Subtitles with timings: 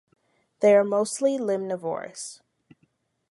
[0.61, 2.41] They are mostly limnivorous.